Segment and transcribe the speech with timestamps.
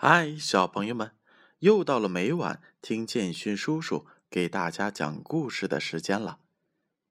[0.00, 1.16] 嗨，小朋友们，
[1.58, 6.38] 又到了每晚听建勋叔叔给大家讲故事的时间了。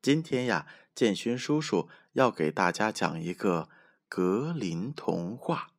[0.02, 3.68] 今天呀，建勋叔叔要给大家讲一个
[4.08, 5.74] 格林童话。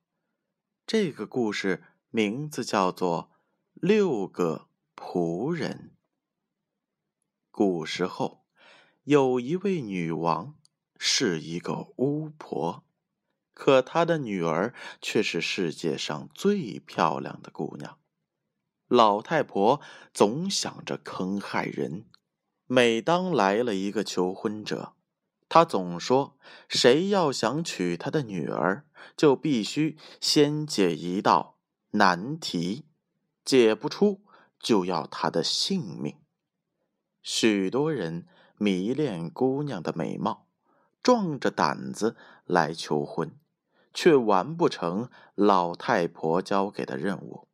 [0.86, 3.30] 这个故事名字叫做
[3.72, 5.92] 《六个仆人》。
[7.50, 8.44] 古时候，
[9.04, 10.54] 有一位女王，
[10.98, 12.84] 是一个巫婆。
[13.58, 14.72] 可他的女儿
[15.02, 17.98] 却是世界上最漂亮的姑娘。
[18.86, 19.80] 老太婆
[20.14, 22.06] 总想着坑害人。
[22.68, 24.94] 每当来了一个求婚者，
[25.48, 26.38] 她总说
[26.70, 28.84] ：“谁要想娶她的女儿，
[29.16, 31.58] 就必须先解一道
[31.90, 32.86] 难题，
[33.44, 34.22] 解不出
[34.60, 36.14] 就要她的性命。”
[37.20, 40.46] 许多人迷恋姑娘的美貌，
[41.02, 43.36] 壮着胆子来求婚。
[44.00, 47.48] 却完不成老太婆交给的任务，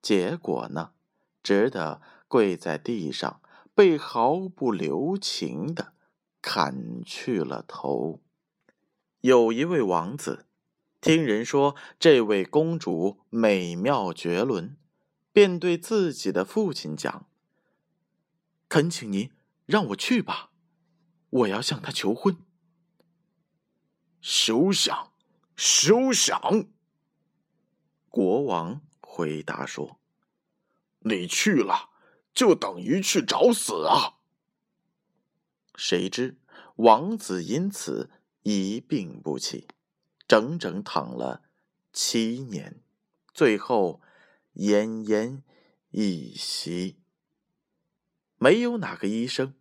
[0.00, 0.92] 结果呢，
[1.42, 3.40] 只得跪在地上，
[3.74, 5.94] 被毫不留情的
[6.40, 8.20] 砍去了头。
[9.22, 10.46] 有一位王子，
[11.00, 14.76] 听人说这位公主美妙绝伦，
[15.32, 17.26] 便对自己的父亲讲
[18.70, 19.32] ：“恳请您
[19.66, 20.50] 让我去吧，
[21.30, 22.36] 我要向她求婚。”
[24.22, 25.13] 休想！
[25.56, 26.66] 休想！
[28.08, 30.00] 国王回答说
[31.00, 31.90] ：“你去了，
[32.32, 34.18] 就等于去找死啊！”
[35.76, 36.38] 谁知
[36.76, 38.10] 王子因此
[38.42, 39.66] 一病不起，
[40.26, 41.42] 整整躺了
[41.92, 42.80] 七年，
[43.32, 44.00] 最后
[44.54, 45.42] 奄奄
[45.90, 47.00] 一息。
[48.38, 49.54] 没有哪个医生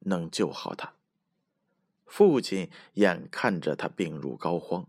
[0.00, 0.94] 能救好他。
[2.06, 4.86] 父亲眼看着他病入膏肓。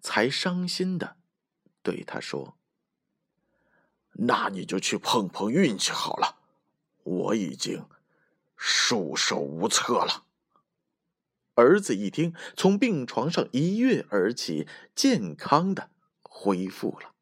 [0.00, 1.16] 才伤心的
[1.82, 2.56] 对他说
[4.12, 6.38] ：“那你就去碰碰运气好了，
[7.02, 7.86] 我已经
[8.56, 10.24] 束手无策了。”
[11.54, 15.90] 儿子一听，从病床上一跃而起，健康的
[16.22, 17.14] 恢复了，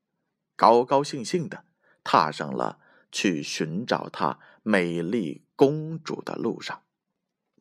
[0.55, 1.65] 高高兴兴的
[2.05, 2.79] 踏上了
[3.11, 6.83] 去寻找他美丽公主的路上。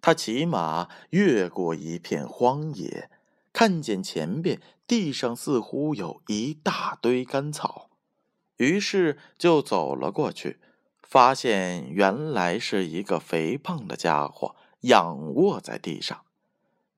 [0.01, 3.09] 他骑马越过一片荒野。
[3.55, 7.89] 看见前边地上似乎有一大堆干草，
[8.57, 10.59] 于是就走了过去，
[11.01, 16.25] 发现原来是一个肥胖的家伙仰卧在地上。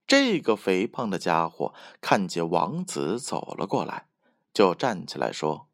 [0.08, 4.08] 这个肥胖的家伙看见王子走了过来，
[4.52, 5.68] 就站起来说：“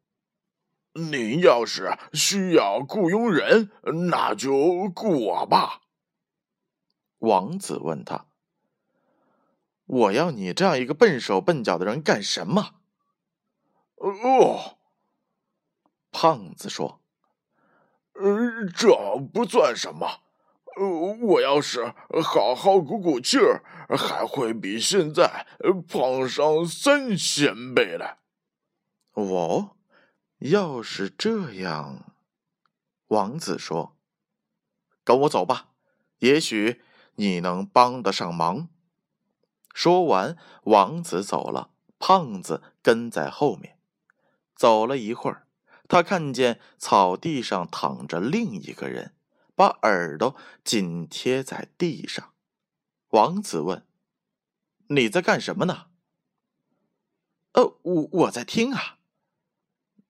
[0.92, 3.70] 您要是需要雇佣人，
[4.10, 4.52] 那就
[4.94, 5.80] 雇我吧。”
[7.20, 8.26] 王子问他。
[9.86, 12.76] 我要你这样一个笨手笨脚的人干什么？
[13.96, 14.78] 哦，
[16.10, 17.00] 胖子说
[18.14, 20.20] ：“呃，这不算什么。
[20.76, 20.86] 呃，
[21.22, 23.62] 我要是好好鼓鼓气儿，
[23.96, 25.46] 还会比现在
[25.88, 28.18] 胖上三千倍来。”
[29.12, 29.76] 哦，
[30.38, 32.12] 要是这样，
[33.06, 33.96] 王子说
[35.04, 35.68] ：“跟我走吧，
[36.18, 36.82] 也许
[37.14, 38.68] 你能帮得上忙。”
[39.74, 43.76] 说完，王子走了，胖子跟在后面。
[44.54, 45.48] 走了一会儿，
[45.88, 49.14] 他看见草地上躺着另一个人，
[49.56, 52.32] 把耳朵紧贴在地上。
[53.08, 53.84] 王子问
[54.88, 55.86] ：“你在干什么呢
[57.54, 58.98] ？”“呃，我我在听啊。”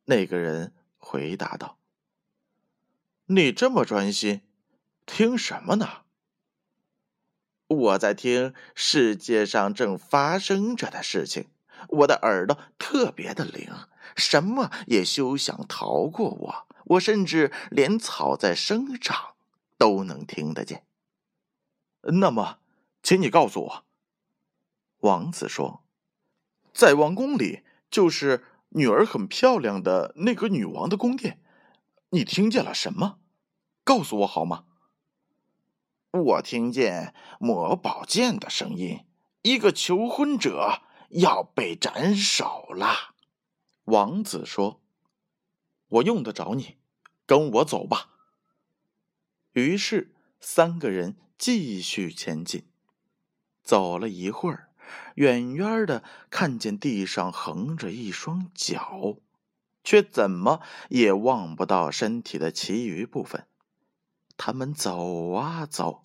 [0.04, 1.78] 那个人回答道。
[3.26, 4.42] “你这么专心，
[5.06, 6.03] 听什么呢？”
[7.74, 11.48] 我在听世界上正发生着的事情，
[11.88, 13.70] 我的耳朵特别的灵，
[14.16, 16.66] 什么也休想逃过我。
[16.84, 19.34] 我甚至连草在生长
[19.78, 20.84] 都能听得见。
[22.02, 22.58] 那么，
[23.02, 23.84] 请你告诉我，
[24.98, 25.82] 王子说，
[26.74, 31.40] 在王宫里，就是女儿很漂亮的那个女王的宫殿，
[32.10, 33.19] 你听见了什么？
[33.82, 34.64] 告诉我好吗？
[36.14, 39.05] 我听见磨宝剑的声音，
[39.43, 43.16] 一个求婚者要被斩首了。
[43.87, 44.81] 王子说
[45.88, 46.76] ：“我用得着你，
[47.26, 48.11] 跟我走吧。”
[49.55, 52.69] 于是三个人继续前进。
[53.64, 54.69] 走了一会儿，
[55.16, 59.16] 远远的看见地上横着一双脚，
[59.82, 63.49] 却怎么也望不到身体的其余部分。
[64.36, 66.02] 他们走啊走，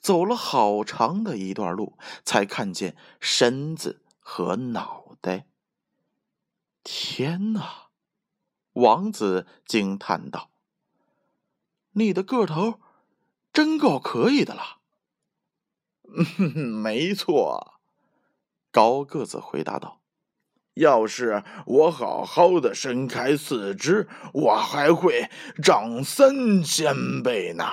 [0.00, 5.46] 走了好长的一段路，才看见身子和脑袋。
[6.84, 7.88] 天哪！
[8.74, 10.50] 王子惊叹道
[11.92, 12.80] ：“你的个头
[13.52, 14.78] 真够可以的了。
[16.82, 17.80] ”“没错。”
[18.72, 20.01] 高个子回答道。
[20.74, 25.28] 要是我好好的伸开四肢，我还会
[25.62, 27.66] 长三千倍呢，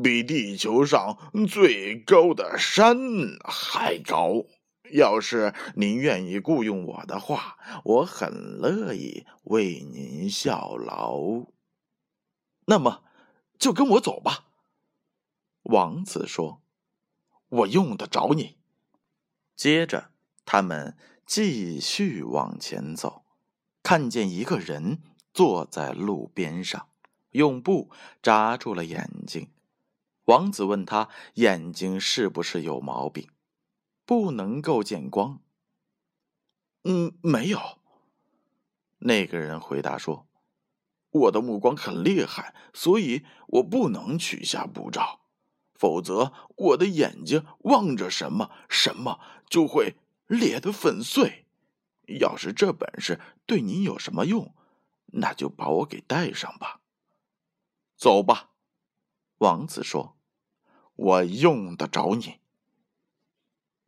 [0.00, 1.18] 比地球上
[1.48, 2.96] 最高的山
[3.42, 4.44] 还高。
[4.92, 11.44] 要是您愿意雇佣我的话，我很乐意为您效劳。
[12.66, 13.02] 那么，
[13.58, 14.44] 就跟我走吧。”
[15.64, 16.62] 王子说
[17.50, 18.58] ，“我用得着你。”
[19.56, 20.12] 接着，
[20.44, 20.96] 他们。
[21.28, 23.26] 继续往前走，
[23.82, 25.02] 看见一个人
[25.34, 26.88] 坐在路边上，
[27.32, 27.90] 用布
[28.22, 29.50] 扎住了眼睛。
[30.24, 33.28] 王子问他：“眼睛是不是有毛病？
[34.06, 35.42] 不能够见光
[36.84, 37.60] ？”“嗯，没有。”
[39.00, 40.26] 那个人回答说
[41.12, 45.20] ：“我的目光很厉害，所以我不能取下布罩，
[45.74, 49.20] 否则我的眼睛望着什么，什么
[49.50, 49.96] 就会。”
[50.28, 51.46] 裂得粉碎。
[52.20, 54.54] 要是这本事对你有什么用，
[55.06, 56.80] 那就把我给带上吧。
[57.96, 58.50] 走吧，
[59.38, 60.16] 王子说
[60.96, 62.38] ：“我用得着你。”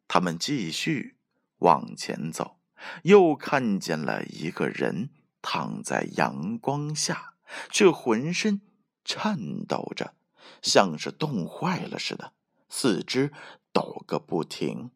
[0.06, 1.16] 他们继续
[1.58, 2.58] 往前走，
[3.04, 5.10] 又看见了一个人
[5.40, 7.36] 躺在阳光下，
[7.70, 8.60] 却浑身
[9.04, 10.14] 颤抖着，
[10.60, 12.34] 像是冻坏了似的，
[12.68, 13.32] 四肢
[13.72, 14.90] 抖个不停。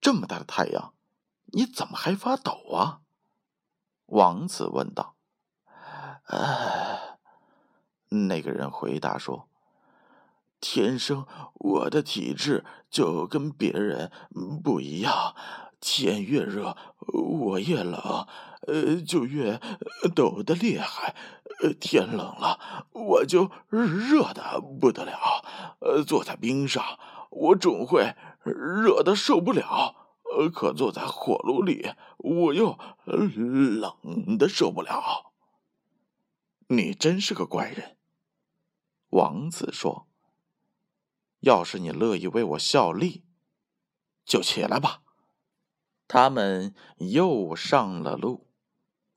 [0.00, 0.94] 这么大的太阳，
[1.46, 3.00] 你怎么还发抖啊？
[4.06, 5.16] 王子问道。
[8.10, 9.48] 那个人回答说
[10.60, 14.10] ：“天生我的体质就跟别人
[14.62, 15.34] 不一样，
[15.80, 16.76] 天越热
[17.12, 18.26] 我越冷，
[18.66, 19.60] 呃，就越
[20.14, 21.14] 抖得厉害。
[21.60, 25.44] 呃天冷了我就热的不得了，
[25.80, 26.84] 呃，坐在冰上
[27.30, 28.14] 我总会。”
[28.48, 30.16] 热的受不了，
[30.52, 35.32] 可坐在火炉里，我又冷的受不了。
[36.68, 37.96] 你真是个怪人，
[39.10, 40.06] 王子说。
[41.40, 43.22] 要是你乐意为我效力，
[44.24, 45.02] 就起来吧。
[46.08, 48.48] 他们又上了路，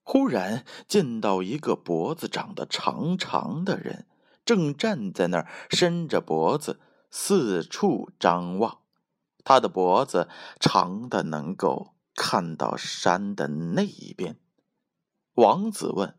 [0.04, 4.07] 忽然见到一个脖子长得长长的人，
[4.45, 6.80] 正站在那儿，伸着脖子
[7.10, 8.81] 四处张望。
[9.44, 10.28] 他的脖子
[10.60, 14.40] 长的能够看到山的那一边。
[15.36, 16.18] 王子问：“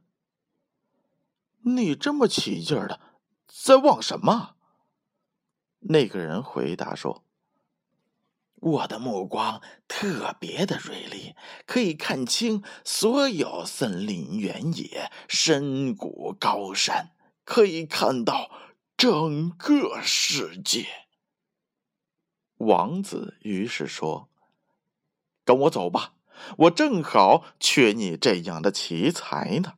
[1.64, 3.00] 你这么起劲儿的，
[3.46, 4.56] 在望什么？”
[5.86, 7.24] 那个人回答说
[8.54, 11.34] ：“我的目光特别的锐利，
[11.66, 17.10] 可以看清所有森林原野、深谷高山，
[17.44, 18.50] 可以看到
[18.96, 20.86] 整个世界。”
[22.62, 24.28] 王子于是说
[25.44, 26.14] ：“跟我走吧，
[26.58, 29.74] 我正好缺你这样的奇才呢。”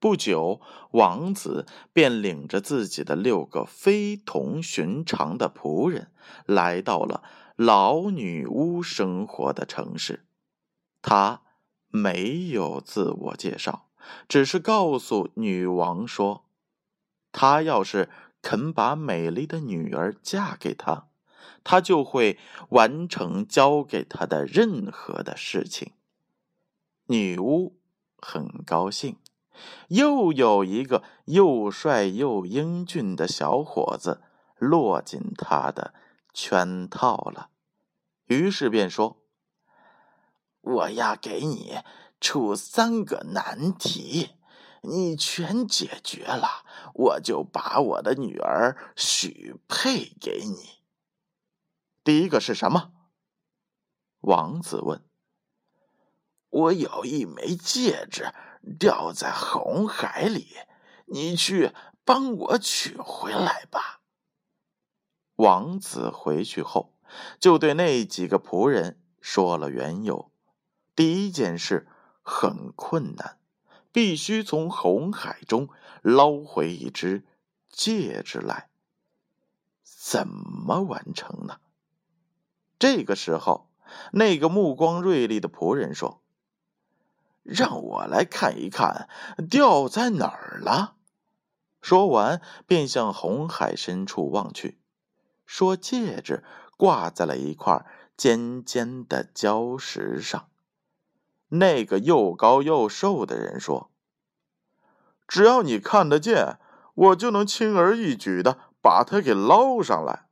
[0.00, 0.60] 不久，
[0.92, 6.10] 王子便领着自己的六个非同寻常的仆人，
[6.46, 7.22] 来到了
[7.56, 10.26] 老女巫生活的城市。
[11.00, 11.42] 他
[11.88, 13.88] 没有自我介绍，
[14.28, 16.44] 只是告诉女王说
[17.32, 18.10] ：“他要是
[18.42, 21.08] 肯把美丽的女儿嫁给他。”
[21.64, 25.94] 他就会完成交给他的任何的事情。
[27.06, 27.80] 女巫
[28.18, 29.18] 很高兴，
[29.88, 34.22] 又有一个又帅又英俊的小伙子
[34.56, 35.94] 落进他的
[36.32, 37.50] 圈套了，
[38.26, 39.22] 于是便说
[40.60, 41.78] ：“我要给你
[42.20, 44.30] 出三个难题，
[44.82, 50.83] 你全解决了，我就把我的女儿许配给你。”
[52.04, 52.92] 第一个是什么？
[54.20, 55.02] 王子问。
[56.50, 58.30] 我有一枚戒指
[58.78, 60.48] 掉在红海里，
[61.06, 61.72] 你去
[62.04, 64.02] 帮我取回来吧。
[65.36, 66.92] 王子回去后，
[67.40, 70.30] 就对那几个仆人说了缘由。
[70.94, 71.88] 第一件事
[72.22, 73.38] 很困难，
[73.90, 75.70] 必须从红海中
[76.02, 77.24] 捞回一只
[77.70, 78.68] 戒指来。
[79.82, 81.58] 怎么完成呢？
[82.84, 83.70] 这个时候，
[84.12, 86.20] 那个目光锐利的仆人说
[87.42, 89.08] ：“让我来看一看，
[89.48, 90.96] 掉在哪儿了。”
[91.80, 94.78] 说完，便向红海深处望去，
[95.46, 96.44] 说：“戒指
[96.76, 97.86] 挂在了一块
[98.18, 100.50] 尖尖的礁石上。”
[101.48, 103.90] 那个又高又瘦的人说
[105.26, 106.58] ：“只要你看得见，
[106.94, 110.26] 我就能轻而易举的把它给捞上来。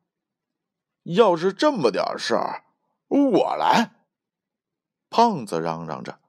[1.05, 2.65] 要是这么点事儿，
[3.09, 3.93] 我来。”
[5.11, 6.21] 胖子嚷嚷着，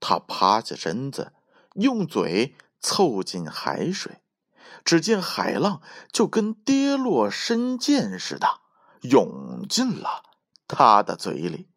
[0.00, 1.32] 他趴下身子，
[1.74, 4.20] 用嘴凑近海水，
[4.84, 8.60] 只见海浪就跟跌落深涧似的
[9.02, 10.24] 涌进了
[10.66, 11.68] 他的嘴里。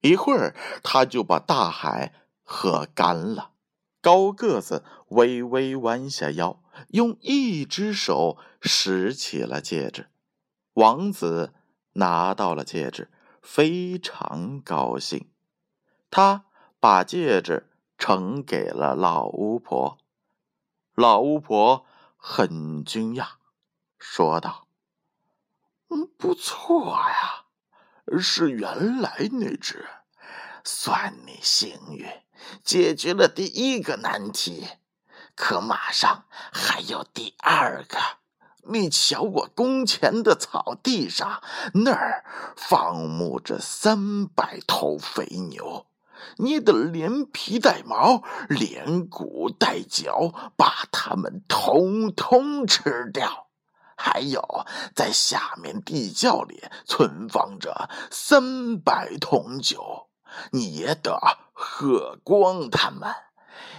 [0.00, 2.12] 一会儿，他就把大海
[2.42, 3.52] 喝干了。
[4.00, 10.08] 高个子微微弯下腰，用一只手拾起了戒指。
[10.76, 11.54] 王子
[11.94, 15.32] 拿到了戒指，非常高兴。
[16.10, 16.44] 他
[16.78, 19.96] 把戒指呈给了老巫婆，
[20.94, 21.86] 老巫婆
[22.18, 23.26] 很惊讶，
[23.98, 24.68] 说道
[25.88, 27.46] ：“嗯，不错呀，
[28.18, 29.88] 是原来那只，
[30.62, 32.06] 算你幸运，
[32.62, 34.66] 解决了第一个难题。
[35.34, 37.98] 可马上还有第二个。
[38.68, 41.42] 你瞧，我宫前的草地上，
[41.74, 42.24] 那儿
[42.56, 45.86] 放牧着三百头肥牛。”
[46.38, 53.48] 你得连皮带毛，连骨带脚，把它们统统吃掉。
[53.96, 54.42] 还有，
[54.94, 60.08] 在下面地窖里存放着三百桶酒，
[60.52, 61.18] 你也得
[61.52, 63.10] 喝光它们。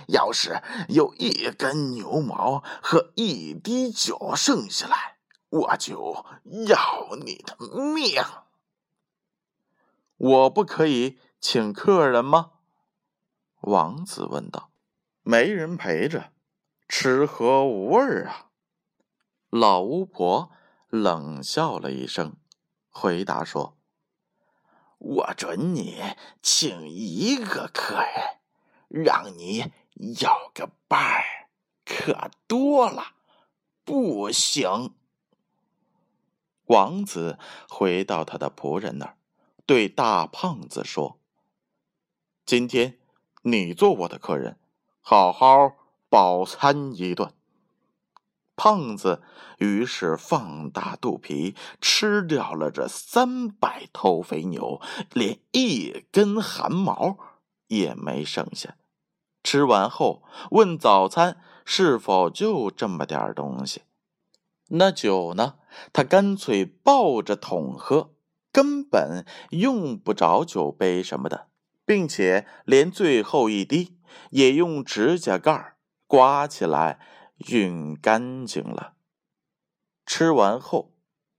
[0.07, 5.17] 要是有一根牛毛和一滴酒剩下来，
[5.49, 6.25] 我就
[6.67, 7.57] 要你的
[7.93, 8.21] 命。
[10.17, 11.19] 我不可以。
[11.39, 12.53] 请客人吗？
[13.61, 14.71] 王子问道。
[15.21, 16.31] 没人陪着，
[16.87, 18.47] 吃喝无味啊！
[19.49, 20.51] 老巫婆
[20.89, 22.37] 冷笑了一声，
[22.89, 23.77] 回答说
[24.97, 26.01] ：“我准你
[26.41, 31.49] 请一个客人，让你有个伴儿，
[31.85, 33.13] 可多了
[33.83, 34.93] 不行。”
[36.65, 37.39] 王子
[37.69, 39.17] 回到他的仆人那儿，
[39.65, 41.19] 对大胖子说。
[42.45, 42.97] 今天，
[43.43, 44.59] 你做我的客人，
[45.01, 45.75] 好好
[46.09, 47.33] 饱餐一顿。
[48.55, 49.21] 胖子
[49.59, 57.17] 于是放大肚皮，吃掉了这三百头肥牛，连一根汗毛
[57.67, 58.75] 也没剩下。
[59.49, 63.83] 吃完后，问早餐是否就这么点东西？
[64.67, 65.55] 那酒呢？
[65.93, 68.13] 他干脆抱着桶喝，
[68.51, 71.47] 根本用不着酒杯什么的。
[71.85, 73.97] 并且连最后一滴
[74.31, 76.99] 也用指甲盖刮起来
[77.39, 78.95] 熨干净了。
[80.05, 80.91] 吃完后，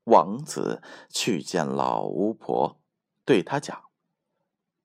[0.04, 2.80] 王子去见老巫婆，
[3.26, 3.78] 对她讲：“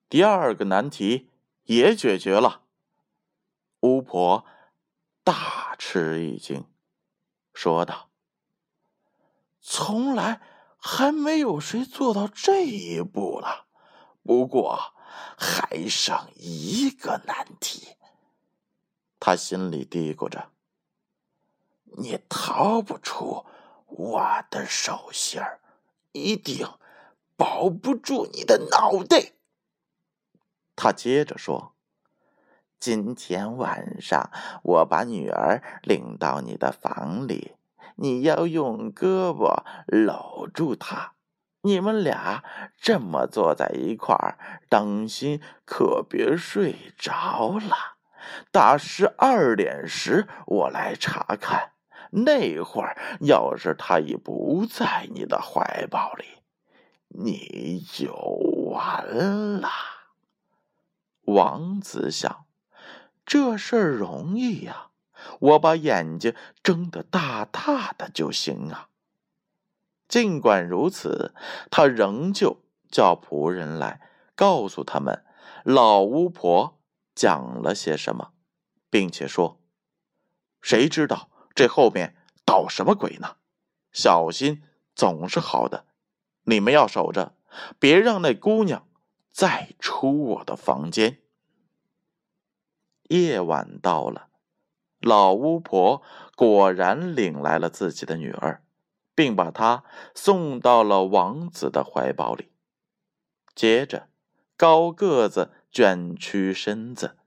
[0.09, 1.29] 第二个难题
[1.63, 2.62] 也解决了。”
[3.83, 4.45] 巫婆
[5.23, 6.65] 大吃一惊，
[7.53, 8.09] 说道
[9.61, 10.41] ：“从来
[10.77, 13.67] 还没有谁做到这一步了。
[14.23, 14.91] 不过……”
[15.37, 17.97] 还剩一个难题，
[19.19, 20.49] 他心里嘀咕着
[21.97, 23.45] ：“你逃不出
[23.85, 25.61] 我的手心儿，
[26.13, 26.67] 一定
[27.35, 29.33] 保不住你的脑袋。”
[30.75, 31.72] 他接着说
[32.83, 34.29] ：“今天晚上
[34.61, 37.53] 我把女儿领到你的房里，
[37.95, 41.13] 你要用胳膊搂住她。”
[41.63, 42.43] 你们俩
[42.81, 44.37] 这么坐在一块儿，
[44.67, 47.95] 当心可别睡着了。
[48.51, 51.71] 打十二点时我来查看，
[52.11, 56.25] 那会儿要是他已不在你的怀抱里，
[57.07, 58.13] 你就
[58.73, 59.07] 完
[59.61, 59.69] 了。
[61.27, 62.42] 王子想，
[63.25, 64.89] 这事儿容易呀，
[65.39, 68.89] 我把眼睛睁得大大的就行啊。
[70.07, 71.33] 尽管如此，
[71.71, 72.61] 他仍旧
[72.91, 74.01] 叫仆人来
[74.35, 75.23] 告诉他们
[75.63, 76.79] 老巫婆
[77.15, 78.33] 讲了些什么，
[78.89, 79.59] 并且说
[80.61, 82.15] ：“谁知道这后面
[82.45, 83.37] 捣什么鬼呢？
[83.91, 84.61] 小心
[84.93, 85.85] 总是好的。
[86.43, 87.35] 你们要守着，
[87.79, 88.87] 别让那姑娘
[89.31, 91.19] 再出我的房间。”
[93.09, 94.27] 夜晚到了，
[94.99, 96.01] 老巫婆
[96.35, 98.63] 果然领来了自己的女儿。
[99.15, 99.83] 并把她
[100.15, 102.51] 送到了王子的怀抱里。
[103.55, 104.07] 接着，
[104.57, 107.17] 高个子卷曲身子，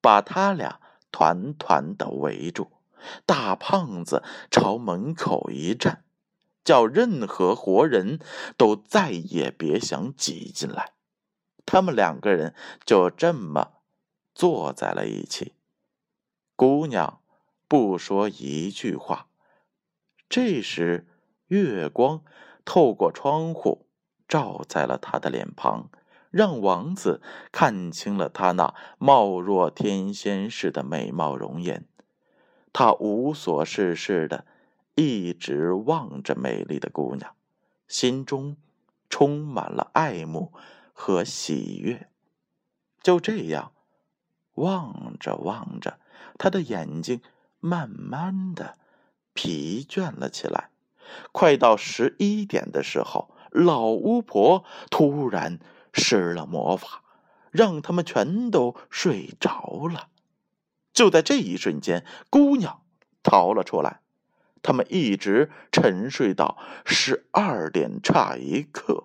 [0.00, 0.80] 把他俩
[1.12, 2.72] 团团的围住。
[3.24, 6.02] 大胖子朝门口一站，
[6.64, 8.18] 叫任何活人
[8.56, 10.94] 都再也别想挤进来。
[11.64, 13.74] 他们两个人就这么
[14.38, 15.54] 坐在了一起。
[16.54, 17.20] 姑娘
[17.66, 19.26] 不说一句话。
[20.28, 21.08] 这时，
[21.48, 22.22] 月光
[22.64, 23.88] 透过窗户
[24.28, 25.90] 照在了她的脸庞，
[26.30, 31.88] 让王子看清了她那貌若天仙似的美貌容颜。
[32.72, 34.46] 他无所事事的，
[34.94, 37.34] 一直望着美丽的姑娘，
[37.88, 38.56] 心中
[39.10, 40.52] 充满了爱慕
[40.92, 42.08] 和喜悦。
[43.02, 43.72] 就这样，
[44.58, 45.98] 望着望着，
[46.38, 47.20] 他的眼睛
[47.60, 48.76] 慢慢的
[49.32, 50.70] 疲倦了起来。
[51.32, 55.58] 快到十一点的时候，老巫婆突然
[55.92, 57.02] 施了魔法，
[57.50, 60.08] 让他们全都睡着了。
[60.92, 62.82] 就在这一瞬间，姑娘
[63.22, 64.00] 逃了出来。
[64.60, 69.04] 他们一直沉睡到十二点差一刻。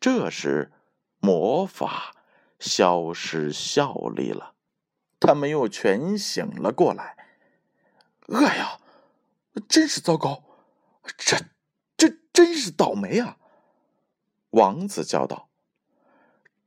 [0.00, 0.72] 这时，
[1.20, 2.14] 魔法
[2.60, 4.54] 消失效力了，
[5.18, 7.16] 他们又全醒了过来。
[8.28, 8.78] 哎呀，
[9.68, 10.44] 真是糟糕！
[11.18, 11.36] 这、
[11.96, 13.38] 这真是倒霉啊！
[14.50, 15.48] 王子叫道：“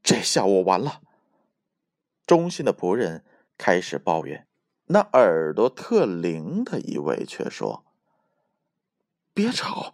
[0.04, 1.02] 这下我完了。”
[2.28, 3.24] 忠心的仆人。
[3.56, 4.48] 开始抱怨，
[4.88, 7.86] 那耳朵特灵的一位却说
[9.32, 9.94] ：“别吵，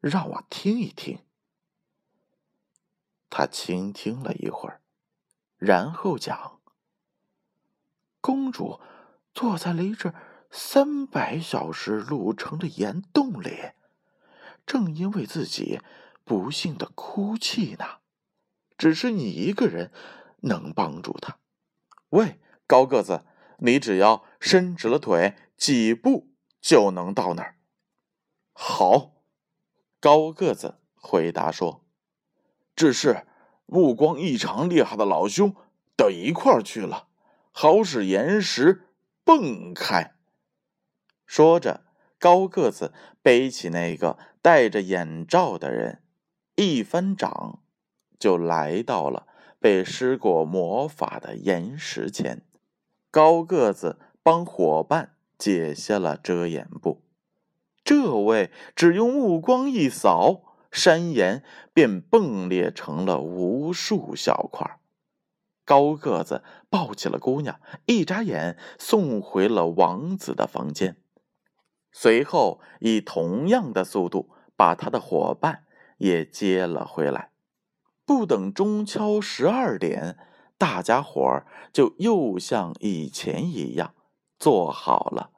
[0.00, 1.24] 让我听一听。”
[3.30, 4.82] 他倾听了一会儿，
[5.60, 6.60] 然后讲
[8.20, 8.80] ：“公主
[9.32, 10.12] 坐在了一只
[10.50, 13.70] 三百小时路程的岩洞里，
[14.66, 15.80] 正因为自己
[16.24, 17.98] 不幸的哭泣呢。
[18.76, 19.92] 只是你一个人
[20.40, 21.38] 能帮助她。
[22.08, 23.24] 喂！”高个子，
[23.58, 26.28] 你只要伸直了腿，几步
[26.60, 27.56] 就能到那儿。
[28.52, 29.24] 好，
[29.98, 31.84] 高个子回答说
[32.76, 33.26] ：“只是
[33.70, 35.54] 目光异常厉害的老兄
[35.96, 37.06] 得一块儿去了，
[37.52, 38.88] 好使岩石
[39.24, 40.14] 蹦开。”
[41.24, 41.82] 说着，
[42.18, 46.02] 高个子背起那个戴着眼罩的人，
[46.56, 47.60] 一翻掌，
[48.18, 49.28] 就来到了
[49.60, 52.42] 被施过魔法的岩石前。
[53.12, 57.02] 高个子帮伙伴解下了遮掩布，
[57.84, 64.78] 这位只用目光一扫，山岩便崩裂成了无数小块。
[65.64, 70.96] 高个子抱起了姑娘，一眨眼送回了王子的房间，
[71.92, 75.64] 随后以同样的速度把他的伙伴
[75.98, 77.30] 也接了回来。
[78.04, 80.18] 不等中敲十二点。
[80.58, 83.94] 大家伙儿就又像以前一样
[84.38, 85.30] 坐好了，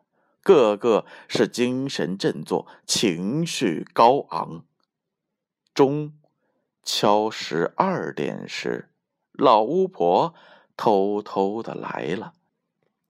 [0.43, 4.65] 个个是精神振作，情绪高昂。
[5.75, 6.13] 钟
[6.83, 8.91] 敲十二点时，
[9.33, 10.35] 老巫婆
[10.77, 12.35] 偷偷的来了，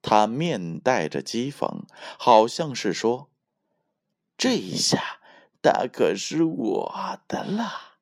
[0.01, 1.83] 她面带着讥讽，
[2.19, 3.29] 好像是说
[4.39, 5.21] ：“这一下
[5.61, 7.97] 大可是我的了。”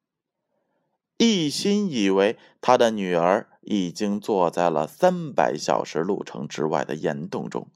[1.16, 7.68] 一心以为他的女儿已经坐在了三百小时路程之外的岩洞中，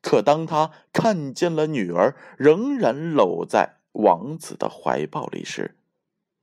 [0.00, 5.76] 可当他看见了女儿仍然搂在王子的怀抱里时，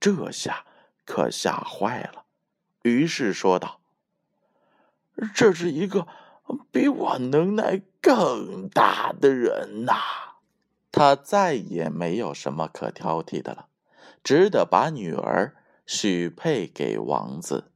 [0.01, 0.65] 这下
[1.05, 2.25] 可吓坏了。
[2.81, 3.79] 于是说道
[5.33, 6.05] ：“这是一个
[6.71, 9.93] 比我能耐更大的人呐！”
[10.91, 13.67] 他再也没有什么可挑剔的了，
[14.21, 15.55] 只得把女儿。
[15.87, 17.71] 许配给王子，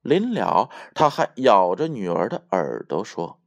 [0.00, 3.38] 临了，他还咬着女儿的耳朵说：“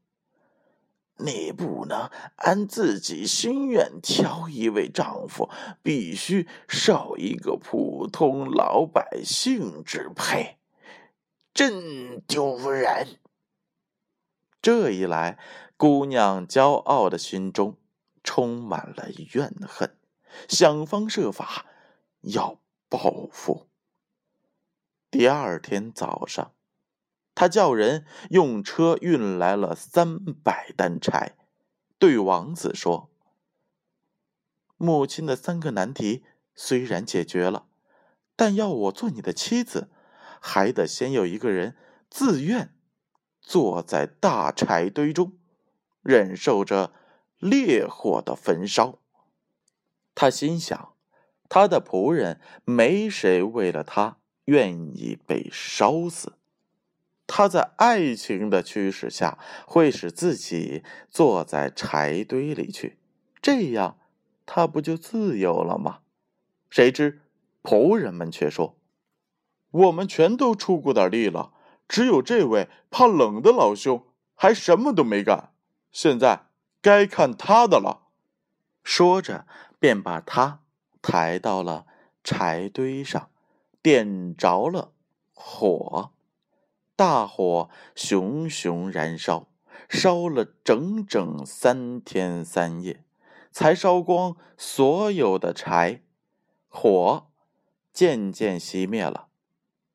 [1.20, 5.50] 你不能按自己心愿挑一位丈夫，
[5.82, 10.58] 必须受一个普通老百姓支配，
[11.54, 13.20] 真丢人。”
[14.62, 15.40] 这一来，
[15.78, 17.78] 姑娘骄傲的心中
[18.24, 19.98] 充满了怨恨，
[20.50, 21.66] 想方设法
[22.22, 23.68] 要报复。
[25.10, 26.52] 第二天早上，
[27.40, 31.38] 他叫人用车运来了三百担柴，
[32.00, 33.12] 对王子说
[34.76, 36.24] ：“母亲的三个难题
[36.56, 37.68] 虽然解决了，
[38.36, 39.92] 但要我做你的妻子，
[40.42, 41.78] 还得先有一个人
[42.10, 42.74] 自愿
[43.40, 45.38] 坐在大柴堆中，
[46.02, 46.92] 忍受着
[47.38, 48.98] 烈火的焚烧。”
[50.16, 50.96] 他心想，
[51.48, 54.18] 他的仆人没谁为了他。
[54.46, 56.37] 愿意被烧死，
[57.28, 59.38] 他在爱情的驱使下
[59.68, 62.98] 会使自己坐在柴堆里去，
[63.42, 64.00] 这样
[64.46, 66.00] 他不就自由了吗？
[66.70, 67.22] 谁知
[67.62, 68.78] 仆人们却说
[69.72, 71.52] ：“我们全都出过点力了，
[71.88, 75.52] 只有这位怕冷的老兄还什么都没干。
[75.92, 76.48] 现在
[76.82, 78.08] 该看他的了。”
[78.84, 79.46] 说着，
[79.80, 80.62] 便把他
[81.02, 81.86] 抬到了
[82.24, 83.30] 柴堆上，
[83.82, 84.94] 点着了
[85.34, 86.12] 火。
[86.98, 89.48] 大火熊熊燃烧，
[89.88, 93.04] 烧了整整三天三夜。
[93.52, 96.02] 才烧光所有的柴，
[96.68, 97.28] 火
[97.94, 99.28] 渐渐熄灭了。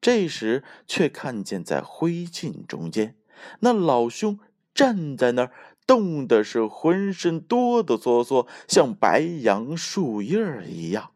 [0.00, 3.16] 这时，却看见在灰烬中间，
[3.60, 4.38] 那老兄
[4.72, 5.52] 站在那儿，
[5.84, 11.10] 冻的是浑身哆哆嗦嗦，像白杨树叶儿一样，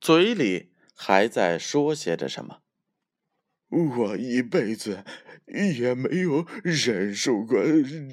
[0.00, 2.58] 嘴里还在说些着什么。
[3.84, 5.04] 我一辈子。
[5.46, 7.62] 也没有忍受过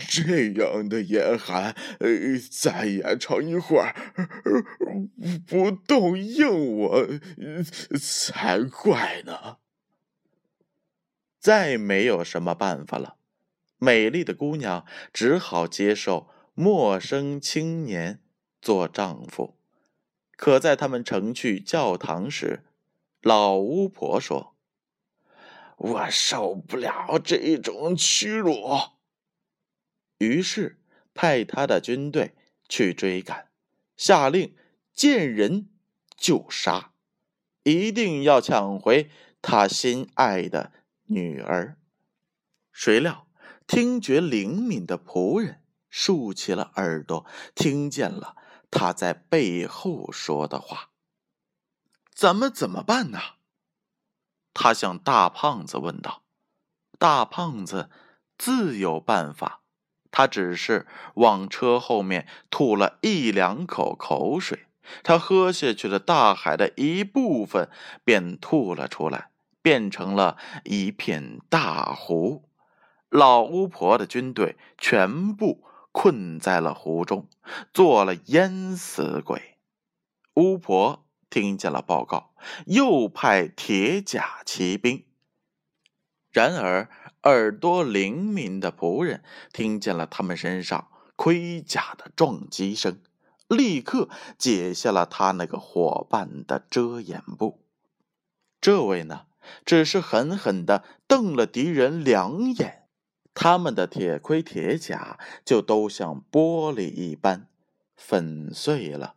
[0.08, 1.76] 这样的严寒，
[2.52, 3.96] 再延长一会儿，
[5.48, 7.08] 不动硬我
[8.00, 9.58] 才怪呢。
[11.40, 13.16] 再没有什么办法了，
[13.80, 18.20] 美丽的姑娘只好接受陌生青年
[18.62, 19.58] 做丈夫。
[20.36, 22.64] 可在他们乘去教堂时，
[23.24, 24.53] 老巫婆说。
[25.84, 28.56] 我受不了这种屈辱，
[30.18, 30.82] 于是
[31.14, 32.38] 派他的军队
[32.70, 33.50] 去追赶，
[33.98, 34.56] 下令
[34.94, 35.70] 见人
[36.16, 36.94] 就杀，
[37.64, 40.72] 一定要抢回他心爱的
[41.08, 41.78] 女儿。
[42.72, 43.28] 谁料
[43.68, 48.38] 听觉灵敏的仆人竖起了耳朵，听见了
[48.72, 50.92] 他在背后说的话
[52.16, 53.20] ：“咱们怎么办呢？”
[54.54, 56.22] 他向大胖子问道
[57.00, 57.90] ：“大胖子
[58.38, 59.62] 自有办法。
[60.12, 60.86] 他只是
[61.16, 64.68] 往车后面吐了一两口口水，
[65.04, 67.70] 他喝下去了大海的一部分，
[68.04, 72.48] 便吐了出来，变成了一片大湖。
[73.10, 77.28] 老巫婆的军队全部困在了湖中，
[77.74, 79.58] 做了淹死鬼。
[80.36, 81.00] 巫婆。”
[81.34, 82.36] 听见了报告，
[82.68, 85.04] 又派铁甲骑兵。
[86.32, 86.92] 然而，
[87.24, 93.02] 耳朵灵敏的仆人听见了他们身上盔甲的撞击声，
[93.48, 97.66] 立刻解下了他那个伙伴的遮掩布。
[98.62, 99.26] 这位呢，
[99.66, 102.84] 只是狠狠的瞪了敌人两眼，
[103.34, 107.48] 他们的铁盔铁甲就都像玻璃一般
[107.96, 109.16] 粉碎了。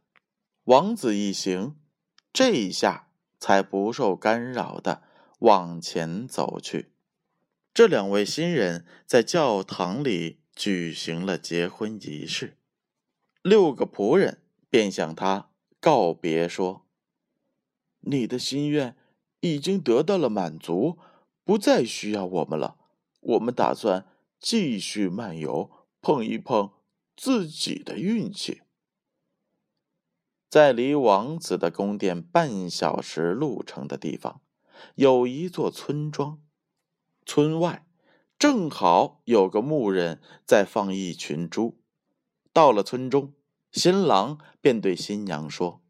[0.64, 1.76] 王子一行。
[2.36, 3.08] 这一下
[3.40, 5.02] 才不受干扰的
[5.38, 6.90] 往前走去。
[7.72, 12.58] 这两位新人在教堂里举行了结婚仪式。
[13.40, 15.48] 六个仆人便向他
[15.80, 16.84] 告别说
[18.04, 18.94] ：“你的心愿
[19.40, 20.98] 已经得到了满足，
[21.42, 22.76] 不再需要我们了。
[23.20, 24.04] 我们打算
[24.38, 25.70] 继续漫游，
[26.02, 26.72] 碰一碰
[27.16, 28.60] 自己的运气。”
[30.48, 34.40] 在离王子的宫殿半小时路程的地方，
[34.94, 36.40] 有一座村庄。
[37.24, 37.84] 村外
[38.38, 41.80] 正好有个牧人在放一群猪。
[42.52, 43.34] 到了村中，
[43.72, 45.82] 新郎便对新娘说：“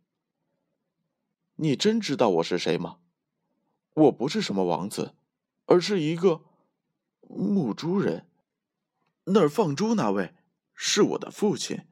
[1.57, 2.99] 你真知道我是谁吗？
[3.93, 5.15] 我不是什么王子，
[5.67, 6.43] 而是一个
[7.21, 8.27] 牧猪人。
[9.25, 10.35] 那儿放猪那位
[10.75, 11.83] 是我的父亲，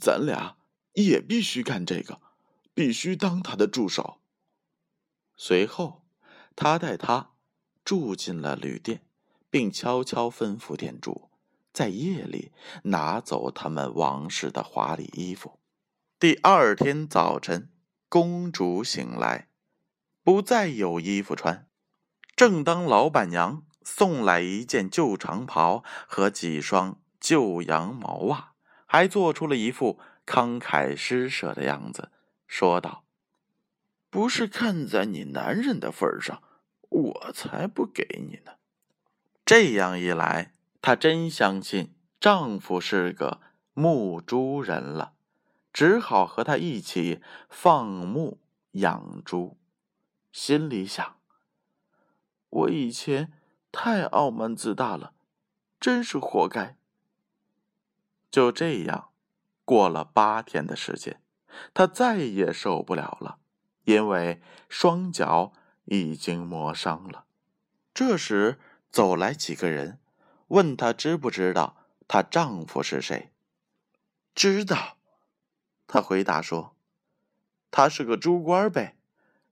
[0.00, 0.56] 咱俩。”
[0.94, 2.20] 也必须干这个，
[2.74, 4.20] 必须当他的助手。
[5.36, 6.04] 随后，
[6.54, 7.30] 他带他
[7.84, 9.02] 住进了旅店，
[9.48, 11.30] 并悄悄吩咐店主，
[11.72, 12.52] 在夜里
[12.84, 15.58] 拿走他们王室的华丽衣服。
[16.18, 17.70] 第二天早晨，
[18.08, 19.48] 公主醒来，
[20.22, 21.66] 不再有衣服穿。
[22.36, 28.52] 正当老板娘送来一件旧长袍和几双旧羊毛袜，
[28.84, 29.98] 还做出了一副。
[30.30, 32.12] 慷慨施舍的样子，
[32.46, 33.02] 说道
[34.10, 36.40] ：“不是看在你男人的份上，
[36.88, 38.52] 我才不给你呢。”
[39.44, 43.40] 这样一来，她真相信丈夫是个
[43.74, 45.14] 牧猪人了，
[45.72, 48.38] 只好和他一起放牧
[48.74, 49.58] 养猪。
[50.30, 51.16] 心里想
[52.50, 53.32] ：“我以前
[53.72, 55.12] 太傲慢自大了，
[55.80, 56.76] 真是活该。”
[58.30, 59.09] 就这样。
[59.70, 61.22] 过了八天的时间，
[61.72, 63.38] 他再也受不了了，
[63.84, 65.52] 因为双脚
[65.84, 67.26] 已经磨伤了。
[67.94, 68.58] 这时
[68.90, 70.00] 走来几个人，
[70.48, 71.76] 问他知不知道
[72.08, 73.30] 她丈夫是谁？
[74.34, 74.96] 知道，
[75.86, 76.74] 他回答说
[77.70, 78.96] ：“他是个猪官呗，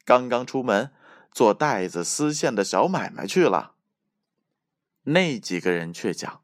[0.04, 0.92] 刚刚出门
[1.30, 3.74] 做带子丝线的小买卖去了。
[5.04, 6.42] 那几个人却讲：“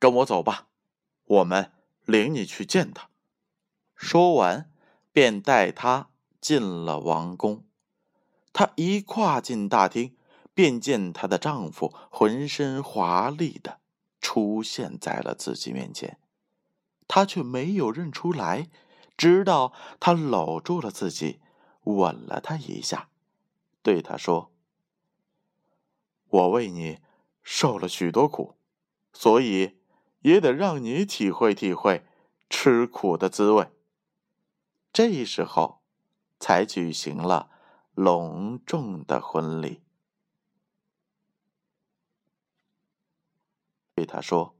[0.00, 0.66] 跟我走吧，
[1.24, 1.70] 我们
[2.08, 3.10] 领你去见他。”
[3.94, 4.72] 说完，
[5.12, 6.08] 便带他
[6.40, 7.64] 进了王宫。
[8.52, 10.16] 她一跨进大厅，
[10.54, 13.80] 便见她的丈夫浑身华丽的
[14.20, 16.18] 出现在了自己面前，
[17.06, 18.68] 她却没有认出来，
[19.16, 21.40] 直到他搂住了自己，
[21.82, 23.10] 吻了她一下，
[23.82, 24.52] 对她说
[26.30, 26.98] ：“我为你
[27.42, 28.54] 受了许多苦，
[29.12, 29.77] 所以
[30.20, 32.04] 也得让你体会体会
[32.50, 33.68] 吃苦的滋味。”
[34.92, 35.82] 这时候，
[36.40, 37.50] 才举行了。
[37.94, 39.82] 隆重的婚礼，
[43.96, 44.57] 对他说。